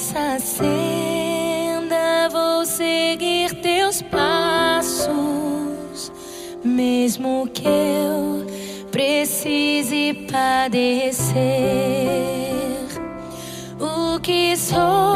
[0.00, 5.10] Nessa senda vou seguir teus passos,
[6.64, 8.46] mesmo que eu
[8.90, 11.44] precise padecer.
[13.78, 15.09] O que sou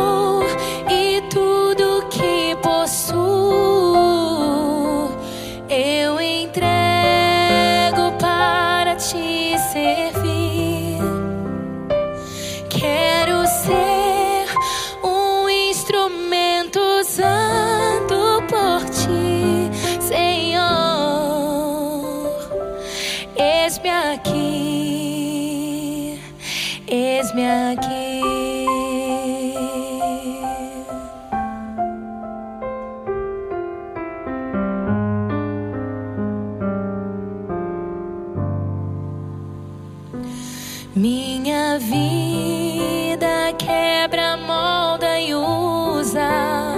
[40.97, 46.77] Minha vida quebra, molda e usa.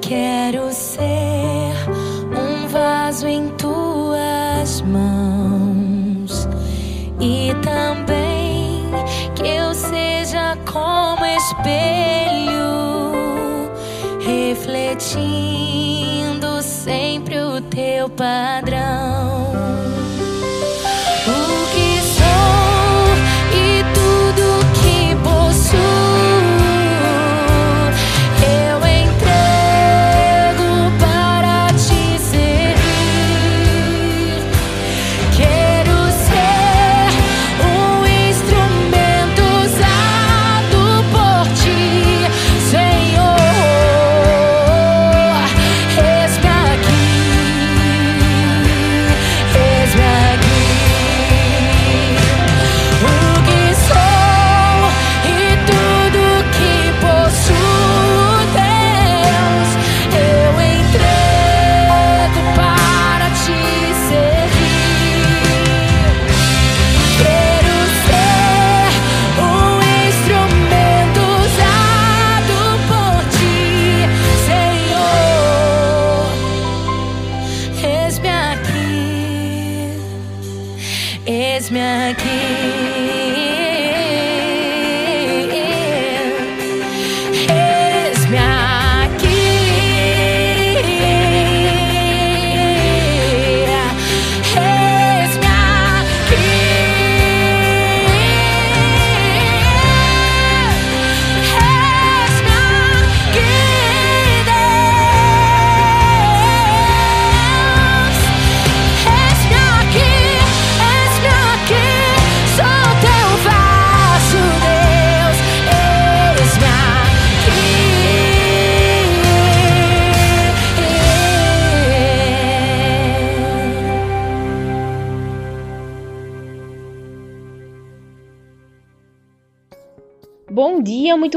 [0.00, 1.76] Quero ser
[2.36, 6.48] um vaso em tuas mãos
[7.20, 8.82] e também
[9.36, 12.50] que eu seja como espelho,
[14.26, 15.40] refletindo
[16.60, 19.27] sempre o teu padrão.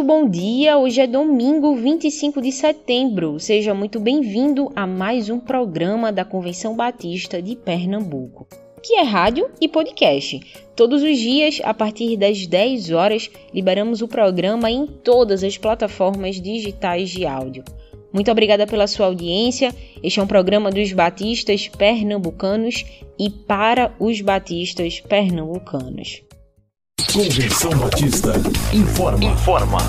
[0.02, 0.80] Muito bom dia.
[0.80, 3.40] Hoje é domingo, 25 de setembro.
[3.40, 8.48] Seja muito bem-vindo a mais um programa da Convenção Batista de Pernambuco,
[8.82, 10.40] que é rádio e podcast.
[10.76, 16.42] Todos os dias, a partir das 10 horas, liberamos o programa em todas as plataformas
[16.42, 17.64] digitais de áudio.
[18.12, 19.72] Muito obrigada pela sua audiência.
[20.02, 22.84] Este é um programa dos batistas pernambucanos
[23.20, 26.24] e para os batistas pernambucanos.
[27.10, 28.32] Convenção Batista
[28.74, 29.26] informa.
[29.26, 29.80] Informa.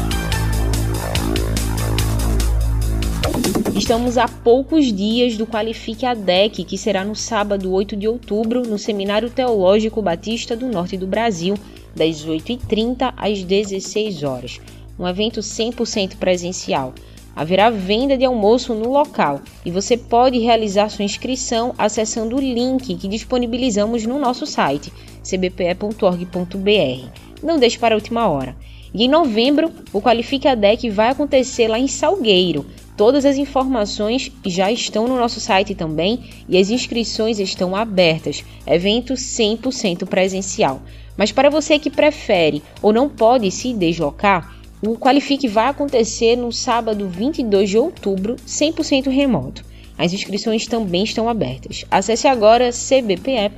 [3.76, 8.76] Estamos a poucos dias do Qualifique ADEC, que será no sábado 8 de outubro, no
[8.76, 11.54] Seminário Teológico Batista do Norte do Brasil,
[11.94, 14.60] das 8h30 às 16 horas.
[14.98, 16.92] Um evento 100% presencial.
[17.34, 22.94] Haverá venda de almoço no local e você pode realizar sua inscrição acessando o link
[22.96, 24.92] que disponibilizamos no nosso site
[25.22, 27.08] cbpe.org.br.
[27.42, 28.54] Não deixe para a última hora.
[28.94, 32.66] E em novembro, o Qualifique a DEC vai acontecer lá em Salgueiro.
[32.94, 38.44] Todas as informações já estão no nosso site também e as inscrições estão abertas.
[38.66, 40.82] Evento 100% presencial.
[41.16, 46.50] Mas para você que prefere ou não pode se deslocar, o Qualifique vai acontecer no
[46.50, 49.64] sábado 22 de outubro, 100% remoto.
[49.96, 51.84] As inscrições também estão abertas.
[51.88, 53.48] Acesse agora cbpe.org.br.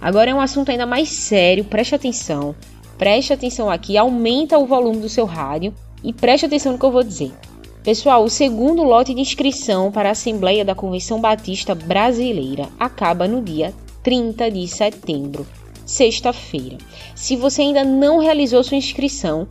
[0.00, 2.56] Agora é um assunto ainda mais sério, preste atenção.
[2.98, 5.72] Preste atenção aqui, aumenta o volume do seu rádio
[6.02, 7.32] e preste atenção no que eu vou dizer.
[7.84, 13.40] Pessoal, o segundo lote de inscrição para a Assembleia da Convenção Batista Brasileira acaba no
[13.40, 13.72] dia
[14.02, 15.46] 30 de setembro
[15.86, 16.76] sexta-feira.
[17.14, 19.46] Se você ainda não realizou sua inscrição,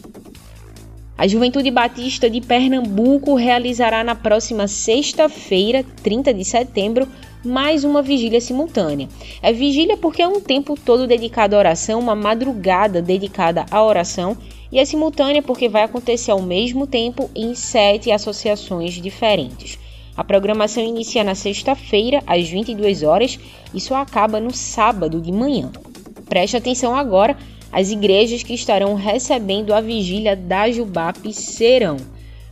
[1.19, 7.09] A Juventude Batista de Pernambuco realizará na próxima sexta-feira, 30 de setembro,
[7.47, 9.09] mais uma vigília simultânea.
[9.41, 14.37] É vigília porque é um tempo todo dedicado à oração, uma madrugada dedicada à oração,
[14.71, 19.79] e é simultânea porque vai acontecer ao mesmo tempo em sete associações diferentes.
[20.17, 23.39] A programação inicia na sexta-feira, às 22 horas,
[23.73, 25.71] e só acaba no sábado de manhã.
[26.29, 27.37] Preste atenção agora
[27.71, 31.97] as igrejas que estarão recebendo a vigília da Jubap serão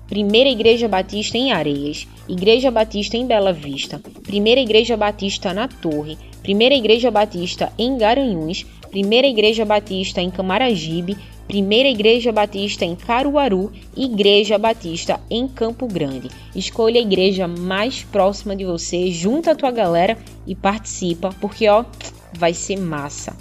[0.08, 6.18] Primeira Igreja Batista em Areias, Igreja Batista em Bela Vista, Primeira Igreja Batista na Torre,
[6.42, 11.16] Primeira Igreja Batista em Garanhuns, Primeira Igreja Batista em Camaragibe,
[11.46, 16.28] Primeira Igreja Batista em Caruaru e Igreja Batista em Campo Grande.
[16.54, 21.84] Escolha a igreja mais próxima de você, junta a tua galera e participa, porque ó,
[22.34, 23.36] vai ser massa.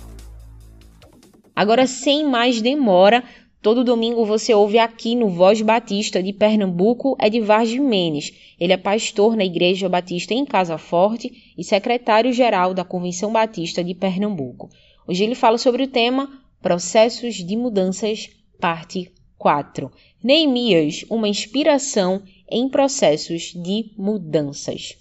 [1.55, 3.23] Agora, sem mais demora,
[3.63, 8.33] todo domingo você ouve aqui no Voz Batista de Pernambuco Edvar Jimenez.
[8.59, 13.95] Ele é pastor na Igreja Batista em Casa Forte e secretário-geral da Convenção Batista de
[13.95, 14.69] Pernambuco.
[15.07, 16.29] Hoje ele fala sobre o tema
[16.61, 18.29] Processos de Mudanças,
[18.59, 19.89] parte 4.
[20.21, 22.21] Neemias, uma inspiração
[22.51, 24.97] em processos de mudanças.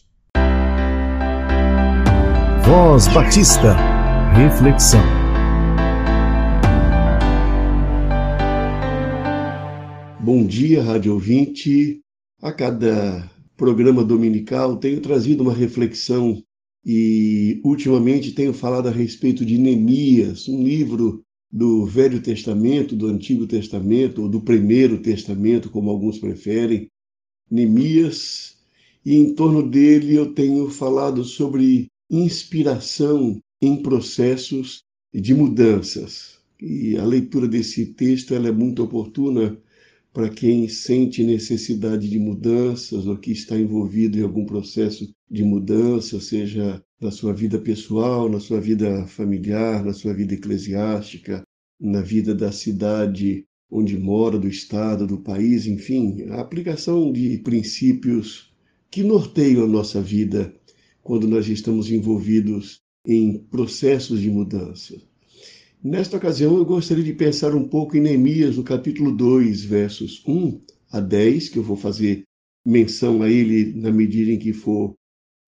[2.65, 3.76] Voz Batista.
[4.35, 5.12] Reflexão.
[10.25, 12.01] Bom dia, rádio ouvinte.
[12.41, 16.41] A cada programa dominical tenho trazido uma reflexão
[16.87, 23.49] e ultimamente tenho falado a respeito de Neemias, um livro do Velho Testamento, do Antigo
[23.49, 26.87] Testamento ou do Primeiro Testamento, como alguns preferem.
[27.51, 28.59] Neemias,
[29.05, 36.39] e em torno dele eu tenho falado sobre inspiração em processos de mudanças.
[36.61, 39.58] E a leitura desse texto ela é muito oportuna
[40.13, 46.21] para quem sente necessidade de mudanças ou que está envolvido em algum processo de mudança,
[46.21, 51.43] seja na sua vida pessoal, na sua vida familiar, na sua vida eclesiástica,
[51.81, 58.53] na vida da cidade onde mora, do estado, do país, enfim, a aplicação de princípios
[58.91, 60.55] que norteiam a nossa vida
[61.03, 64.95] quando nós estamos envolvidos em processos de mudança.
[65.84, 70.60] Nesta ocasião, eu gostaria de pensar um pouco em Neemias, no capítulo 2, versos 1
[70.93, 72.22] a 10, que eu vou fazer
[72.65, 74.94] menção a ele na medida em que for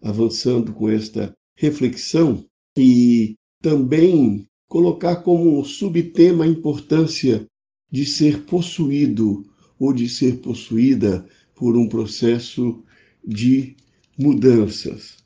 [0.02, 2.44] avançando com esta reflexão,
[2.76, 7.46] e também colocar como subtema a importância
[7.88, 9.46] de ser possuído
[9.78, 11.24] ou de ser possuída
[11.54, 12.82] por um processo
[13.24, 13.76] de
[14.18, 15.16] mudanças.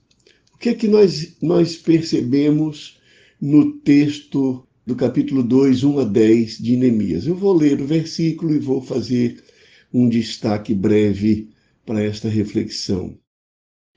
[0.53, 3.01] O que é que nós, nós percebemos
[3.41, 7.27] no texto do capítulo 2, 1 a 10 de Neemias.
[7.27, 9.45] Eu vou ler o versículo e vou fazer
[9.93, 11.51] um destaque breve
[11.85, 13.15] para esta reflexão.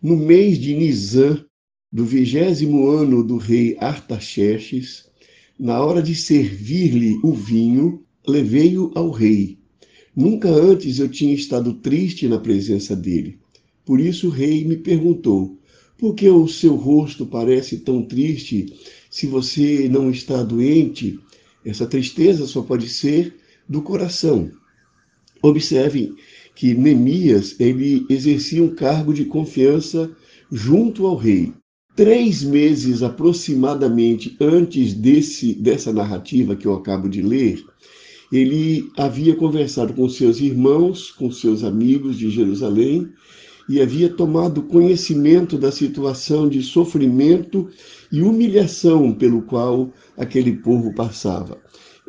[0.04, 1.46] No mês de Nisan,
[1.90, 5.06] do vigésimo ano do rei Artaxerxes,
[5.58, 9.60] na hora de servir-lhe o vinho, levei-o ao rei.
[10.14, 13.40] Nunca antes eu tinha estado triste na presença dele.
[13.86, 15.58] Por isso o rei me perguntou:
[15.98, 18.66] Por que o seu rosto parece tão triste
[19.12, 21.20] se você não está doente?
[21.64, 23.36] Essa tristeza só pode ser
[23.68, 24.50] do coração.
[25.44, 26.16] Observem
[26.56, 30.10] que Neemias ele exercia um cargo de confiança
[30.52, 31.54] junto ao rei.
[31.96, 37.62] Três meses aproximadamente antes desse, dessa narrativa que eu acabo de ler,
[38.32, 43.10] ele havia conversado com seus irmãos, com seus amigos de Jerusalém,
[43.70, 47.70] e havia tomado conhecimento da situação de sofrimento
[48.12, 51.58] e humilhação pelo qual aquele povo passava.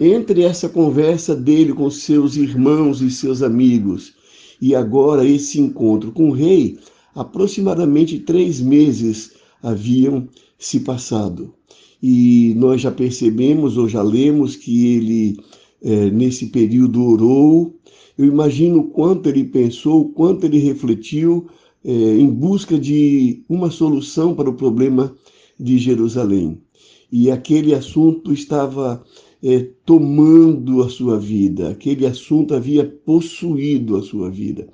[0.01, 4.15] Entre essa conversa dele com seus irmãos e seus amigos
[4.61, 6.79] e agora esse encontro com o rei,
[7.15, 9.33] aproximadamente três meses
[9.63, 10.29] haviam
[10.59, 11.53] se passado.
[12.03, 15.37] E nós já percebemos ou já lemos que ele,
[15.83, 17.79] é, nesse período, orou.
[18.17, 21.47] Eu imagino o quanto ele pensou, o quanto ele refletiu
[21.85, 25.15] é, em busca de uma solução para o problema
[25.59, 26.61] de Jerusalém.
[27.11, 29.05] E aquele assunto estava
[29.43, 34.69] é, tomando a sua vida, aquele assunto havia possuído a sua vida.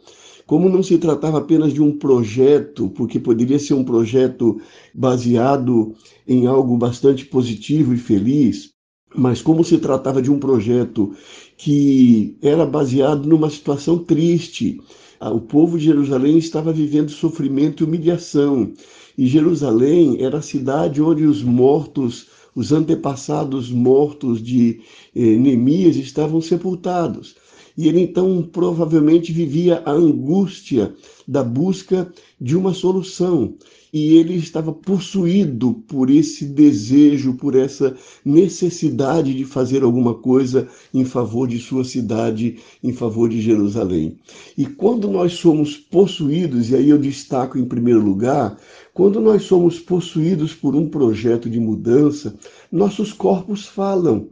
[0.47, 4.59] Como não se tratava apenas de um projeto, porque poderia ser um projeto
[4.95, 5.95] baseado
[6.27, 8.71] em algo bastante positivo e feliz,
[9.15, 11.15] mas como se tratava de um projeto
[11.57, 14.81] que era baseado numa situação triste,
[15.21, 18.73] o povo de Jerusalém estava vivendo sofrimento e humilhação.
[19.17, 24.81] E Jerusalém era a cidade onde os mortos, os antepassados mortos de
[25.15, 27.35] eh, Neemias estavam sepultados.
[27.79, 30.93] E ele então provavelmente vivia a angústia
[31.29, 33.55] da busca de uma solução.
[33.93, 41.05] E ele estava possuído por esse desejo, por essa necessidade de fazer alguma coisa em
[41.05, 44.19] favor de sua cidade, em favor de Jerusalém.
[44.57, 48.59] E quando nós somos possuídos, e aí eu destaco em primeiro lugar,
[48.93, 52.35] quando nós somos possuídos por um projeto de mudança,
[52.73, 54.31] nossos corpos falam.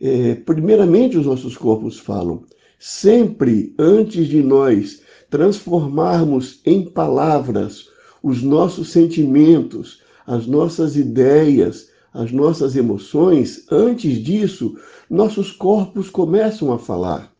[0.00, 2.44] É, primeiramente, os nossos corpos falam.
[2.78, 7.88] Sempre antes de nós transformarmos em palavras
[8.22, 14.76] os nossos sentimentos, as nossas ideias, as nossas emoções, antes disso,
[15.10, 17.32] nossos corpos começam a falar.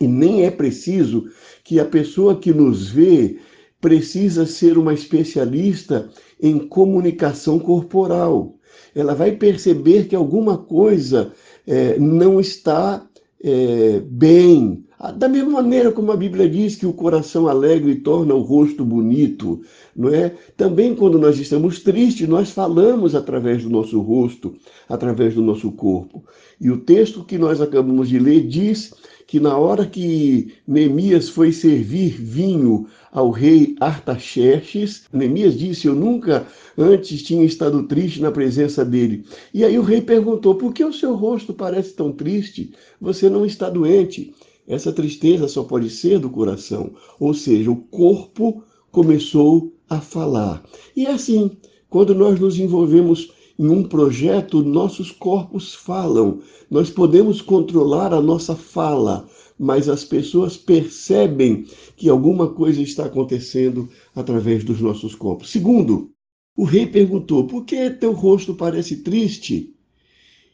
[0.00, 1.28] E nem é preciso
[1.62, 3.38] que a pessoa que nos vê
[3.80, 6.08] precisa ser uma especialista
[6.40, 8.56] em comunicação corporal.
[8.94, 11.32] Ela vai perceber que alguma coisa
[11.66, 13.06] é, não está
[13.44, 14.82] é, bem.
[15.18, 19.60] Da mesma maneira como a Bíblia diz que o coração alegre torna o rosto bonito,
[19.94, 20.34] não é?
[20.56, 24.54] Também quando nós estamos tristes, nós falamos através do nosso rosto,
[24.88, 26.24] através do nosso corpo.
[26.58, 28.94] E o texto que nós acabamos de ler diz
[29.26, 36.46] que na hora que Neemias foi servir vinho ao rei Artaxerxes, Neemias disse: Eu nunca
[36.76, 39.24] antes tinha estado triste na presença dele.
[39.54, 42.72] E aí o rei perguntou: Por que o seu rosto parece tão triste?
[43.00, 44.34] Você não está doente.
[44.66, 50.64] Essa tristeza só pode ser do coração, ou seja, o corpo começou a falar.
[50.96, 51.50] E é assim,
[51.88, 56.40] quando nós nos envolvemos em um projeto, nossos corpos falam.
[56.70, 59.28] Nós podemos controlar a nossa fala,
[59.58, 65.50] mas as pessoas percebem que alguma coisa está acontecendo através dos nossos corpos.
[65.50, 66.10] Segundo,
[66.56, 69.74] o rei perguntou: Por que teu rosto parece triste?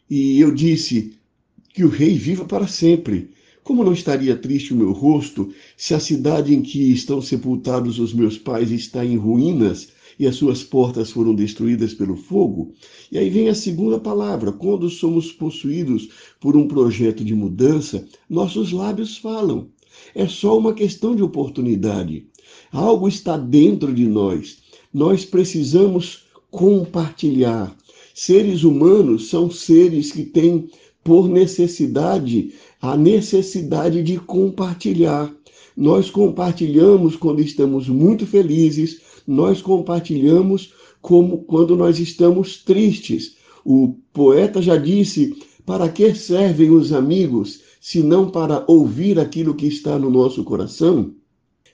[0.09, 1.15] E eu disse:
[1.73, 3.31] Que o rei viva para sempre.
[3.63, 8.13] Como não estaria triste o meu rosto se a cidade em que estão sepultados os
[8.13, 12.75] meus pais está em ruínas e as suas portas foram destruídas pelo fogo.
[13.11, 18.71] E aí vem a segunda palavra: quando somos possuídos por um projeto de mudança, nossos
[18.71, 19.71] lábios falam.
[20.15, 22.27] É só uma questão de oportunidade.
[22.71, 24.59] Algo está dentro de nós.
[24.93, 27.75] Nós precisamos compartilhar.
[28.15, 30.69] Seres humanos são seres que têm
[31.03, 35.35] por necessidade a necessidade de compartilhar.
[35.75, 39.01] Nós compartilhamos quando estamos muito felizes,
[39.31, 43.37] nós compartilhamos como quando nós estamos tristes.
[43.65, 49.67] O poeta já disse: para que servem os amigos, se não para ouvir aquilo que
[49.67, 51.15] está no nosso coração?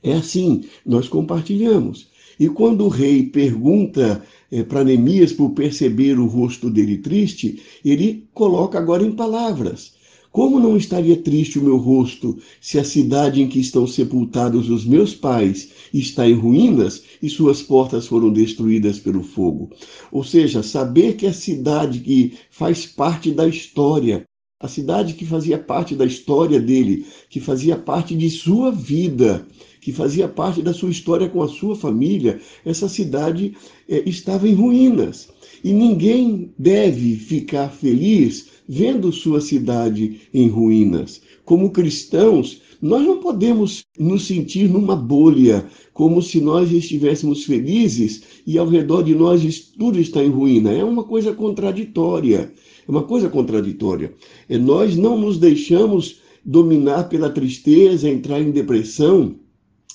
[0.03, 2.09] É assim, nós compartilhamos.
[2.39, 4.23] E quando o rei pergunta
[4.53, 9.95] é, para Neemias por perceber o rosto dele triste, ele coloca agora em palavras.
[10.37, 14.85] Como não estaria triste o meu rosto se a cidade em que estão sepultados os
[14.85, 19.71] meus pais está em ruínas e suas portas foram destruídas pelo fogo?
[20.13, 24.25] Ou seja, saber que a cidade que faz parte da história,
[24.61, 29.47] a cidade que fazia parte da história dele, que fazia parte de sua vida,
[29.81, 33.57] que fazia parte da sua história com a sua família, essa cidade
[33.89, 35.31] é, estava em ruínas.
[35.65, 41.21] E ninguém deve ficar feliz vendo sua cidade em ruínas.
[41.45, 48.59] Como cristãos, nós não podemos nos sentir numa bolha, como se nós estivéssemos felizes e
[48.59, 50.73] ao redor de nós tudo está em ruína.
[50.73, 52.53] É uma coisa contraditória.
[52.87, 54.15] É uma coisa contraditória.
[54.49, 59.35] É, nós não nos deixamos dominar pela tristeza, entrar em depressão,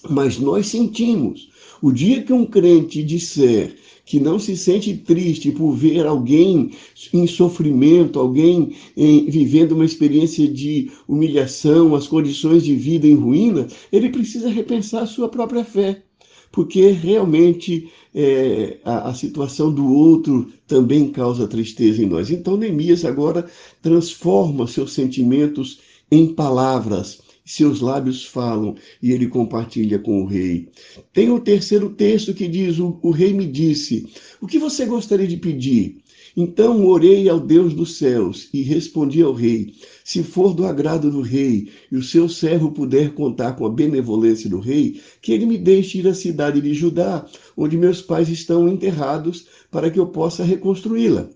[0.09, 1.49] mas nós sentimos.
[1.81, 6.71] O dia que um crente disser que não se sente triste por ver alguém
[7.13, 13.67] em sofrimento, alguém em, vivendo uma experiência de humilhação, as condições de vida em ruína,
[13.91, 16.03] ele precisa repensar a sua própria fé
[16.51, 22.29] porque realmente é, a, a, situação do outro também causa tristeza em nós.
[22.29, 23.49] Então, Neemias agora
[23.81, 25.79] transforma seus sentimentos
[26.11, 27.21] em palavras.
[27.53, 30.69] Seus lábios falam e ele compartilha com o rei.
[31.11, 34.07] Tem o terceiro texto que diz: o, o rei me disse,
[34.39, 35.97] o que você gostaria de pedir?
[36.35, 41.19] Então orei ao Deus dos céus e respondi ao rei: Se for do agrado do
[41.19, 45.57] rei e o seu servo puder contar com a benevolência do rei, que ele me
[45.57, 47.27] deixe ir à cidade de Judá,
[47.57, 51.29] onde meus pais estão enterrados, para que eu possa reconstruí-la.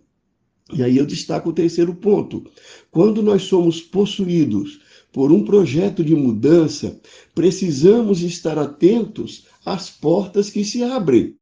[0.74, 2.45] E aí eu destaco o terceiro ponto.
[2.89, 4.79] Quando nós somos possuídos
[5.15, 7.00] por um projeto de mudança,
[7.34, 11.38] precisamos estar atentos às portas que se abrem.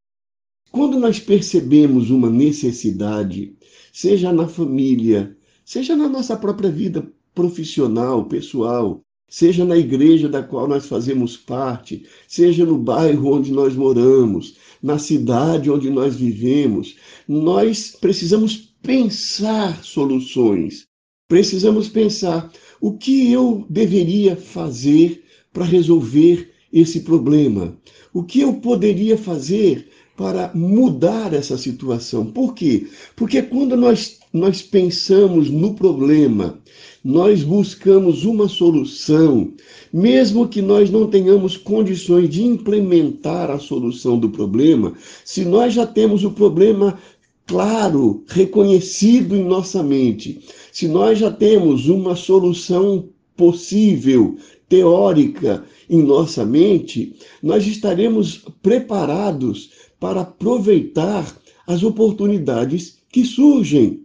[0.71, 3.57] Quando nós percebemos uma necessidade,
[3.91, 10.67] seja na família, seja na nossa própria vida profissional, pessoal, seja na igreja da qual
[10.67, 16.95] nós fazemos parte, seja no bairro onde nós moramos, na cidade onde nós vivemos,
[17.27, 20.85] nós precisamos pensar soluções.
[21.27, 22.51] Precisamos pensar
[22.83, 25.23] o que eu deveria fazer
[25.53, 27.77] para resolver esse problema?
[28.13, 29.87] O que eu poderia fazer
[30.17, 32.25] para mudar essa situação.
[32.25, 32.87] Por quê?
[33.15, 36.59] Porque quando nós, nós pensamos no problema,
[37.01, 39.53] nós buscamos uma solução,
[39.91, 44.93] mesmo que nós não tenhamos condições de implementar a solução do problema,
[45.23, 46.99] se nós já temos o problema
[47.45, 50.39] claro, reconhecido em nossa mente,
[50.71, 54.37] se nós já temos uma solução possível,
[54.69, 64.03] teórica em nossa mente, nós estaremos preparados para aproveitar as oportunidades que surgem.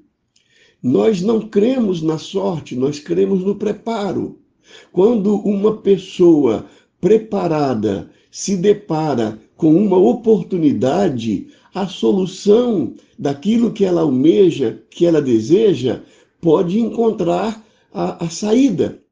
[0.82, 4.38] Nós não cremos na sorte, nós cremos no preparo.
[4.92, 6.66] Quando uma pessoa
[7.00, 16.02] preparada se depara com uma oportunidade, a solução daquilo que ela almeja, que ela deseja,
[16.40, 19.02] pode encontrar a, a saída.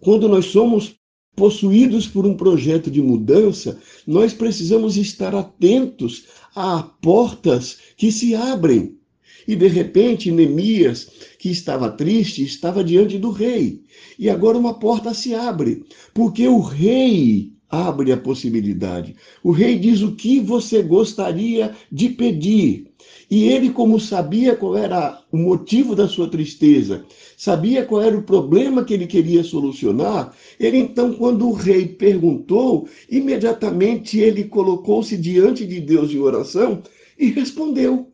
[0.00, 0.96] Quando nós somos
[1.34, 8.98] possuídos por um projeto de mudança, nós precisamos estar atentos a portas que se abrem.
[9.46, 13.82] E de repente, Neemias, que estava triste, estava diante do rei.
[14.18, 19.16] E agora uma porta se abre, porque o rei abre a possibilidade.
[19.42, 22.92] O rei diz o que você gostaria de pedir.
[23.30, 27.02] E ele, como sabia qual era o motivo da sua tristeza,
[27.34, 32.86] sabia qual era o problema que ele queria solucionar, ele então, quando o rei perguntou,
[33.10, 36.82] imediatamente ele colocou-se diante de Deus em oração
[37.18, 38.11] e respondeu.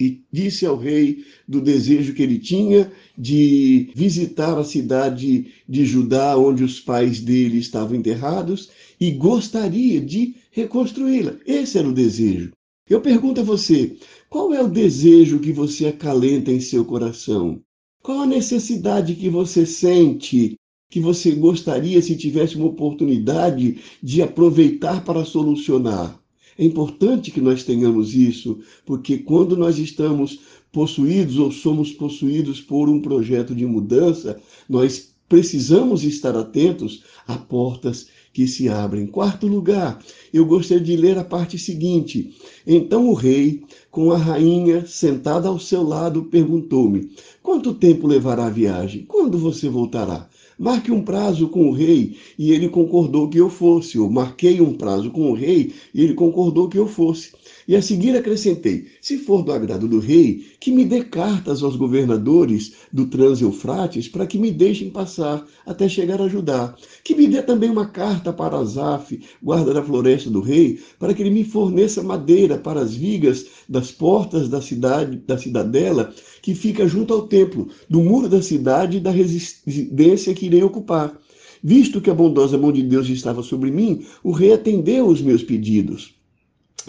[0.00, 6.36] E disse ao rei do desejo que ele tinha de visitar a cidade de Judá,
[6.36, 11.36] onde os pais dele estavam enterrados, e gostaria de reconstruí-la.
[11.44, 12.52] Esse era o desejo.
[12.88, 13.96] Eu pergunto a você:
[14.30, 17.60] qual é o desejo que você acalenta em seu coração?
[18.02, 20.56] Qual a necessidade que você sente,
[20.90, 26.18] que você gostaria, se tivesse uma oportunidade, de aproveitar para solucionar?
[26.58, 30.40] É importante que nós tenhamos isso, porque quando nós estamos
[30.72, 38.08] possuídos ou somos possuídos por um projeto de mudança, nós precisamos estar atentos a portas
[38.32, 39.06] que se abrem.
[39.06, 42.34] Quarto lugar, eu gostaria de ler a parte seguinte.
[42.66, 47.10] Então o rei, com a rainha sentada ao seu lado, perguntou-me:
[47.42, 49.04] Quanto tempo levará a viagem?
[49.06, 50.27] Quando você voltará?
[50.58, 53.96] Marque um prazo com o rei e ele concordou que eu fosse.
[53.96, 57.32] Eu marquei um prazo com o rei e ele concordou que eu fosse.
[57.68, 61.76] E a seguir acrescentei: se for do agrado do rei, que me dê cartas aos
[61.76, 66.74] governadores do Trans-Eufrates para que me deixem passar até chegar a Judá.
[67.04, 71.22] Que me dê também uma carta para Azaf, guarda da floresta do rei, para que
[71.22, 76.88] ele me forneça madeira para as vigas das portas da cidade, da cidadela, que fica
[76.88, 81.20] junto ao templo, do muro da cidade e da residência que irei ocupar.
[81.62, 85.42] Visto que a bondosa mão de Deus estava sobre mim, o rei atendeu os meus
[85.42, 86.17] pedidos.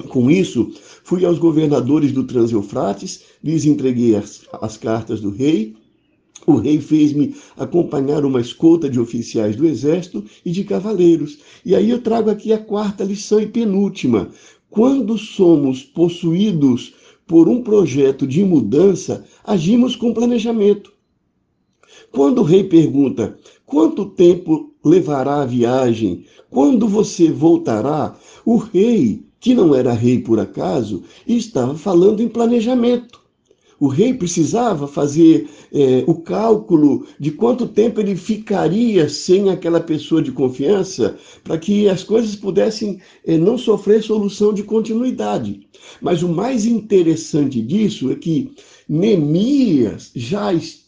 [0.08, 0.72] Com isso,
[1.04, 5.76] fui aos governadores do Transeufrates, lhes entreguei as, as cartas do rei.
[6.48, 11.40] O rei fez-me acompanhar uma escolta de oficiais do exército e de cavaleiros.
[11.66, 14.30] E aí eu trago aqui a quarta lição e penúltima.
[14.70, 16.94] Quando somos possuídos
[17.28, 20.94] por um projeto de mudança, agimos com planejamento.
[22.12, 29.54] Quando o rei pergunta quanto tempo levará a viagem, quando você voltará, o rei que
[29.54, 33.20] não era rei por acaso, e estava falando em planejamento.
[33.80, 40.22] O rei precisava fazer é, o cálculo de quanto tempo ele ficaria sem aquela pessoa
[40.22, 45.62] de confiança para que as coisas pudessem é, não sofrer solução de continuidade.
[46.02, 48.52] Mas o mais interessante disso é que
[48.88, 50.79] Neemias já estava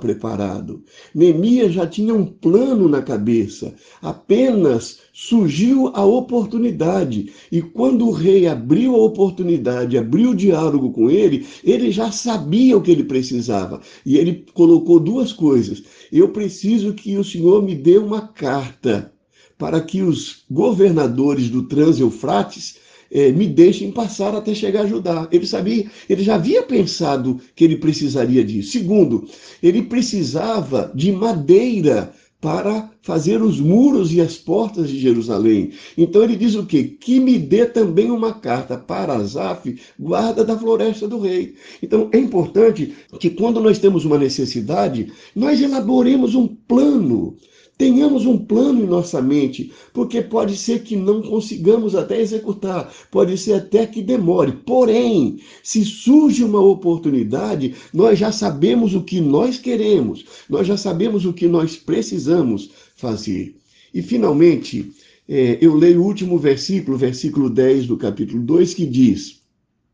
[0.00, 0.82] preparado.
[1.14, 3.74] Neemias já tinha um plano na cabeça.
[4.02, 7.32] Apenas surgiu a oportunidade.
[7.50, 12.76] E quando o rei abriu a oportunidade, abriu o diálogo com ele, ele já sabia
[12.76, 13.80] o que ele precisava.
[14.04, 15.82] E ele colocou duas coisas.
[16.12, 19.12] Eu preciso que o senhor me dê uma carta
[19.56, 25.28] para que os governadores do Trans-Eufrates é, me deixem passar até chegar a Judá.
[25.30, 28.72] Ele sabia, ele já havia pensado que ele precisaria disso.
[28.72, 29.28] Segundo,
[29.62, 35.72] ele precisava de madeira para fazer os muros e as portas de Jerusalém.
[35.96, 36.84] Então ele diz o quê?
[36.84, 41.54] Que me dê também uma carta para Asaf, guarda da floresta do rei.
[41.82, 47.36] Então é importante que quando nós temos uma necessidade, nós elaboremos um plano
[47.78, 53.36] Tenhamos um plano em nossa mente, porque pode ser que não consigamos até executar, pode
[53.36, 54.52] ser até que demore.
[54.52, 61.26] Porém, se surge uma oportunidade, nós já sabemos o que nós queremos, nós já sabemos
[61.26, 63.54] o que nós precisamos fazer.
[63.92, 64.90] E, finalmente,
[65.28, 69.42] é, eu leio o último versículo, versículo 10 do capítulo 2, que diz: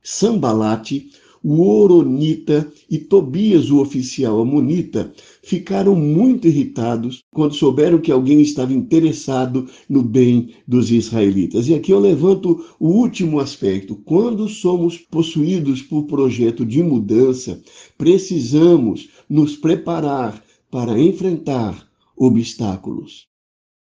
[0.03, 1.11] Sambalate
[1.43, 8.73] o Oronita e Tobias, o oficial amonita, ficaram muito irritados quando souberam que alguém estava
[8.73, 11.69] interessado no bem dos israelitas.
[11.69, 13.97] E aqui eu levanto o último aspecto.
[14.05, 17.61] Quando somos possuídos por projeto de mudança,
[17.99, 23.27] precisamos nos preparar para enfrentar obstáculos.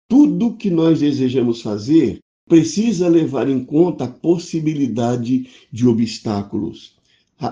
[0.09, 6.97] Tudo que nós desejamos fazer precisa levar em conta a possibilidade de obstáculos.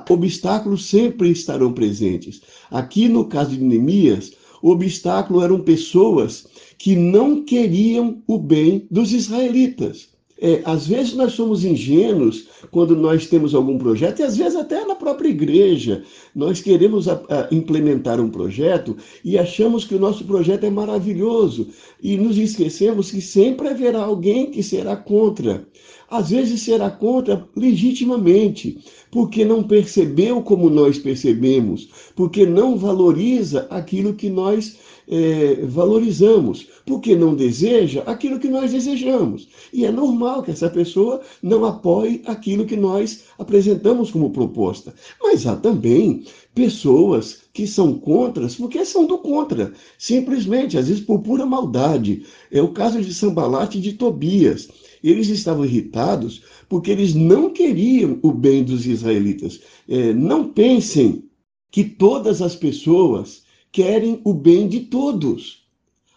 [0.09, 2.41] Obstáculos sempre estarão presentes.
[2.71, 6.47] Aqui no caso de Neemias, o obstáculo eram pessoas
[6.79, 10.10] que não queriam o bem dos israelitas.
[10.43, 14.87] É, às vezes nós somos ingênuos quando nós temos algum projeto, e às vezes até
[14.87, 16.03] na própria igreja,
[16.35, 21.69] nós queremos a, a implementar um projeto e achamos que o nosso projeto é maravilhoso
[22.03, 25.67] e nos esquecemos que sempre haverá alguém que será contra.
[26.11, 28.79] Às vezes será contra legitimamente,
[29.11, 34.77] porque não percebeu como nós percebemos, porque não valoriza aquilo que nós
[35.11, 39.49] é, valorizamos, porque não deseja aquilo que nós desejamos.
[39.73, 44.95] E é normal que essa pessoa não apoie aquilo que nós apresentamos como proposta.
[45.21, 46.23] Mas há também
[46.55, 52.23] pessoas que são contras porque são do contra, simplesmente, às vezes por pura maldade.
[52.51, 54.69] É o caso de Sambalate e de Tobias.
[55.03, 59.61] Eles estavam irritados porque eles não queriam o bem dos israelitas.
[59.89, 61.25] É, não pensem
[61.73, 65.67] que todas as pessoas querem o bem de todos.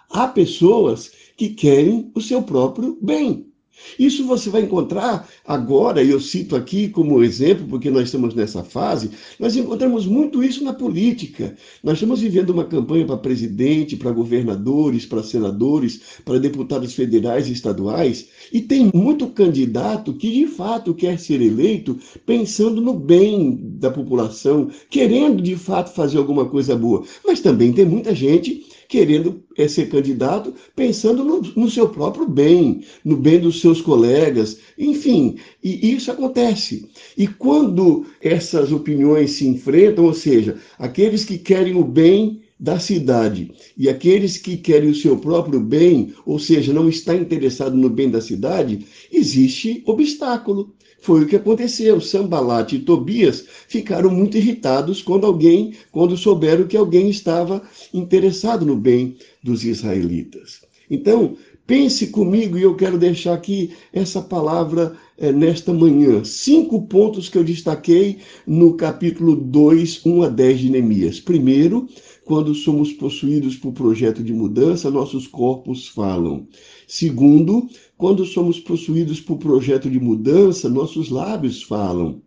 [0.10, 3.53] Há pessoas que querem o seu próprio bem.
[3.98, 8.64] Isso você vai encontrar agora, e eu cito aqui como exemplo, porque nós estamos nessa
[8.64, 11.56] fase, nós encontramos muito isso na política.
[11.84, 17.54] Nós estamos vivendo uma campanha para presidente, para governadores, para senadores, para deputados federais e
[17.54, 23.92] estaduais, e tem muito candidato que de fato quer ser eleito pensando no bem da
[23.92, 27.04] população, querendo de fato fazer alguma coisa boa.
[27.26, 33.18] Mas também tem muita gente querendo ser candidato pensando no, no, seu próprio bem, no
[33.18, 36.88] bem dos seus colegas, enfim, e isso acontece.
[37.18, 43.52] E quando essas opiniões se enfrentam, ou seja, aqueles que querem o bem da cidade
[43.76, 48.12] e aqueles que querem o seu próprio bem, ou seja, não está interessado no bem
[48.12, 50.72] da cidade, existe obstáculo.
[51.04, 52.00] Foi o que aconteceu.
[52.00, 57.62] Sambalat e Tobias ficaram muito irritados quando alguém, quando souberam que alguém estava
[57.94, 60.62] interessado no bem dos israelitas.
[60.90, 61.36] Então,
[61.66, 66.22] Pense comigo e eu quero deixar aqui essa palavra é, nesta manhã.
[66.26, 71.22] Cinco pontos que eu destaquei no capítulo 2, 1 a 10 de Neemias.
[71.22, 71.88] Primeiro,
[72.26, 76.46] quando somos possuídos por projeto de mudança, nossos corpos falam.
[76.86, 77.70] Segundo,
[78.04, 82.22] quando somos possuídos por projeto de mudança, nossos lábios falam.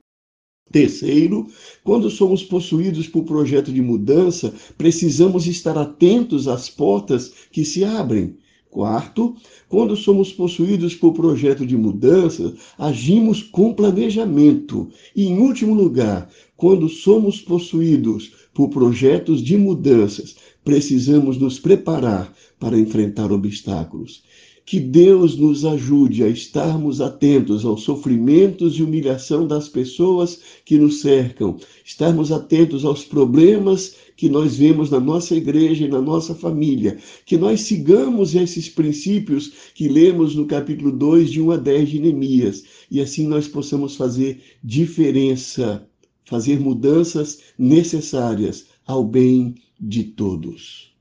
[0.73, 1.47] Terceiro,
[1.85, 8.39] quando somos possuídos por projeto de mudança, precisamos estar atentos às portas que se abrem.
[8.71, 9.37] Quarto,
[9.69, 14.89] quando somos possuídos por projeto de mudança, agimos com planejamento.
[15.15, 22.79] E, em último lugar, quando somos possuídos por projetos de mudanças, precisamos nos preparar para
[22.79, 24.25] enfrentar obstáculos.
[24.67, 31.01] Que Deus nos ajude a estarmos atentos aos sofrimentos e humilhação das pessoas que nos
[31.01, 36.99] cercam, estarmos atentos aos problemas que nós vemos na nossa igreja e na nossa família,
[37.25, 42.01] que nós sigamos esses princípios que lemos no capítulo 2, de 1 a 10 de
[42.01, 45.87] Neemias, e assim nós possamos fazer diferença,
[46.25, 50.96] fazer mudanças necessárias ao bem de todos.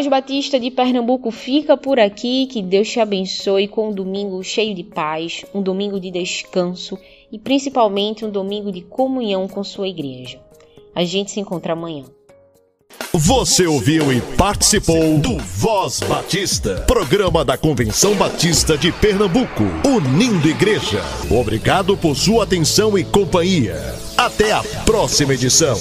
[0.00, 2.46] Voz Batista de Pernambuco fica por aqui.
[2.46, 6.98] Que Deus te abençoe com um domingo cheio de paz, um domingo de descanso
[7.30, 10.40] e principalmente um domingo de comunhão com sua igreja.
[10.94, 12.04] A gente se encontra amanhã.
[13.12, 21.02] Você ouviu e participou do Voz Batista, programa da Convenção Batista de Pernambuco, unindo igreja.
[21.30, 23.76] Obrigado por sua atenção e companhia.
[24.16, 25.76] Até a próxima edição.